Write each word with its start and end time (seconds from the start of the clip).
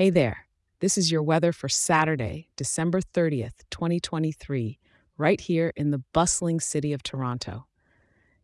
Hey 0.00 0.08
there, 0.08 0.46
this 0.78 0.96
is 0.96 1.12
your 1.12 1.22
weather 1.22 1.52
for 1.52 1.68
Saturday, 1.68 2.48
December 2.56 3.02
30th, 3.02 3.64
2023, 3.68 4.78
right 5.18 5.38
here 5.38 5.74
in 5.76 5.90
the 5.90 6.02
bustling 6.14 6.58
city 6.58 6.94
of 6.94 7.02
Toronto. 7.02 7.66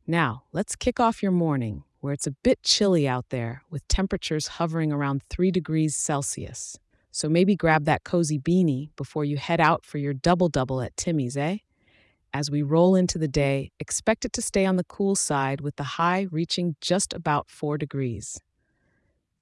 Now, 0.06 0.42
let's 0.52 0.76
kick 0.76 1.00
off 1.00 1.22
your 1.22 1.32
morning 1.32 1.84
where 2.00 2.12
it's 2.12 2.26
a 2.26 2.32
bit 2.32 2.62
chilly 2.62 3.08
out 3.08 3.30
there 3.30 3.62
with 3.70 3.88
temperatures 3.88 4.48
hovering 4.48 4.92
around 4.92 5.22
3 5.30 5.50
degrees 5.50 5.96
Celsius. 5.96 6.78
So 7.10 7.26
maybe 7.26 7.56
grab 7.56 7.86
that 7.86 8.04
cozy 8.04 8.38
beanie 8.38 8.90
before 8.94 9.24
you 9.24 9.38
head 9.38 9.58
out 9.58 9.82
for 9.82 9.96
your 9.96 10.12
double 10.12 10.50
double 10.50 10.82
at 10.82 10.94
Timmy's, 10.98 11.38
eh? 11.38 11.56
As 12.34 12.50
we 12.50 12.60
roll 12.60 12.94
into 12.94 13.16
the 13.16 13.28
day, 13.28 13.72
expect 13.80 14.26
it 14.26 14.34
to 14.34 14.42
stay 14.42 14.66
on 14.66 14.76
the 14.76 14.84
cool 14.84 15.14
side 15.14 15.62
with 15.62 15.76
the 15.76 15.84
high 15.84 16.26
reaching 16.30 16.76
just 16.82 17.14
about 17.14 17.48
4 17.48 17.78
degrees. 17.78 18.42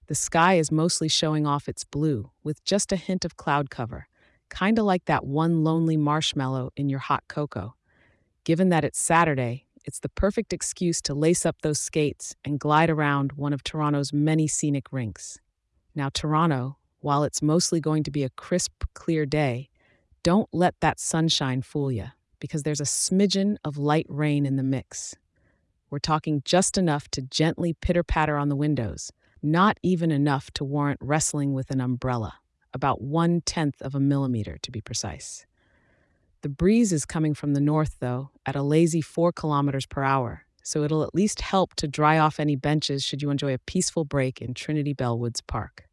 The 0.06 0.14
sky 0.14 0.54
is 0.54 0.70
mostly 0.70 1.08
showing 1.08 1.46
off 1.46 1.68
its 1.68 1.84
blue 1.84 2.30
with 2.42 2.62
just 2.64 2.92
a 2.92 2.96
hint 2.96 3.24
of 3.24 3.36
cloud 3.36 3.70
cover, 3.70 4.06
kinda 4.50 4.82
like 4.82 5.06
that 5.06 5.24
one 5.24 5.64
lonely 5.64 5.96
marshmallow 5.96 6.72
in 6.76 6.90
your 6.90 6.98
hot 6.98 7.24
cocoa. 7.26 7.74
Given 8.44 8.68
that 8.68 8.84
it's 8.84 9.00
Saturday, 9.00 9.64
it's 9.84 10.00
the 10.00 10.10
perfect 10.10 10.52
excuse 10.52 11.00
to 11.02 11.14
lace 11.14 11.46
up 11.46 11.62
those 11.62 11.78
skates 11.80 12.36
and 12.44 12.60
glide 12.60 12.90
around 12.90 13.32
one 13.32 13.52
of 13.54 13.64
Toronto's 13.64 14.12
many 14.12 14.46
scenic 14.46 14.92
rinks. 14.92 15.38
Now, 15.94 16.10
Toronto, 16.12 16.76
while 17.00 17.24
it's 17.24 17.42
mostly 17.42 17.80
going 17.80 18.02
to 18.02 18.10
be 18.10 18.24
a 18.24 18.30
crisp, 18.30 18.84
clear 18.94 19.24
day, 19.24 19.68
don't 20.22 20.48
let 20.52 20.80
that 20.80 21.00
sunshine 21.00 21.62
fool 21.62 21.92
you, 21.92 22.06
because 22.40 22.62
there's 22.62 22.80
a 22.80 22.84
smidgen 22.84 23.56
of 23.64 23.78
light 23.78 24.06
rain 24.08 24.44
in 24.44 24.56
the 24.56 24.62
mix. 24.62 25.14
We're 25.90 25.98
talking 25.98 26.42
just 26.44 26.76
enough 26.76 27.08
to 27.12 27.22
gently 27.22 27.74
pitter 27.74 28.02
patter 28.02 28.36
on 28.36 28.48
the 28.48 28.56
windows, 28.56 29.12
not 29.44 29.78
even 29.82 30.10
enough 30.10 30.50
to 30.52 30.64
warrant 30.64 30.98
wrestling 31.02 31.52
with 31.52 31.70
an 31.70 31.80
umbrella, 31.80 32.34
about 32.72 33.02
one 33.02 33.42
tenth 33.42 33.80
of 33.82 33.94
a 33.94 34.00
millimeter 34.00 34.56
to 34.62 34.70
be 34.70 34.80
precise. 34.80 35.44
The 36.40 36.48
breeze 36.48 36.92
is 36.92 37.04
coming 37.04 37.34
from 37.34 37.52
the 37.52 37.60
north, 37.60 37.96
though, 38.00 38.30
at 38.46 38.56
a 38.56 38.62
lazy 38.62 39.02
4 39.02 39.32
kilometers 39.32 39.86
per 39.86 40.02
hour, 40.02 40.46
so 40.62 40.82
it'll 40.82 41.02
at 41.02 41.14
least 41.14 41.42
help 41.42 41.74
to 41.74 41.86
dry 41.86 42.18
off 42.18 42.40
any 42.40 42.56
benches 42.56 43.04
should 43.04 43.20
you 43.20 43.28
enjoy 43.28 43.52
a 43.52 43.58
peaceful 43.58 44.06
break 44.06 44.40
in 44.40 44.54
Trinity 44.54 44.94
Bellwoods 44.94 45.40
Park. 45.46 45.88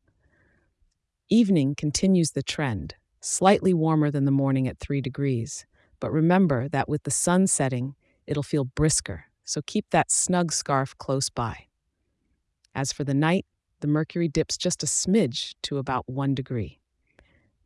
Evening 1.30 1.76
continues 1.76 2.32
the 2.32 2.44
trend, 2.44 2.96
slightly 3.20 3.74
warmer 3.74 4.10
than 4.10 4.26
the 4.26 4.32
morning 4.32 4.66
at 4.68 4.80
3 4.80 5.02
degrees, 5.02 5.66
but 6.00 6.12
remember 6.12 6.70
that 6.70 6.88
with 6.88 7.04
the 7.04 7.12
sun 7.12 7.48
setting, 7.48 7.96
it'll 8.26 8.44
feel 8.44 8.64
brisker, 8.64 9.26
so 9.44 9.62
keep 9.62 9.90
that 9.90 10.10
snug 10.10 10.54
scarf 10.54 10.98
close 10.98 11.30
by. 11.30 11.68
As 12.74 12.92
for 12.92 13.04
the 13.04 13.14
night, 13.14 13.46
the 13.82 13.88
mercury 13.88 14.28
dips 14.28 14.58
just 14.58 14.84
a 14.84 14.86
smidge 14.86 15.56
to 15.64 15.78
about 15.78 16.08
1 16.08 16.36
degree. 16.36 16.80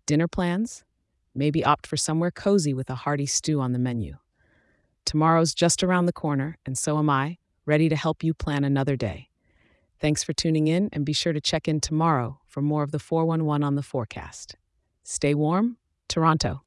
Dinner 0.06 0.28
plans? 0.28 0.84
Maybe 1.34 1.64
opt 1.64 1.86
for 1.86 1.98
somewhere 1.98 2.32
cozy 2.32 2.74
with 2.74 2.90
a 2.90 2.96
hearty 2.96 3.26
stew 3.26 3.60
on 3.60 3.74
the 3.74 3.80
menu. 3.80 4.18
Tomorrow's 5.04 5.54
just 5.54 5.84
around 5.84 6.06
the 6.06 6.14
corner, 6.14 6.58
and 6.66 6.78
so 6.78 6.98
am 6.98 7.10
I, 7.10 7.38
ready 7.66 7.90
to 7.90 7.96
help 7.96 8.24
you 8.24 8.34
plan 8.34 8.64
another 8.64 8.96
day. 8.96 9.30
Thanks 10.00 10.24
for 10.24 10.34
tuning 10.34 10.68
in, 10.68 10.90
and 10.94 11.06
be 11.06 11.14
sure 11.14 11.34
to 11.34 11.42
check 11.42 11.68
in 11.68 11.82
tomorrow 11.82 12.40
for 12.48 12.62
more 12.62 12.84
of 12.84 12.92
the 12.92 13.00
411 13.00 13.64
on 13.64 13.76
the 13.76 13.84
forecast. 13.84 14.56
Stay 15.04 15.34
warm, 15.34 15.78
Toronto. 16.08 16.64